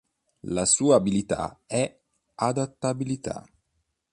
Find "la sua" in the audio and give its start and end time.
0.47-0.95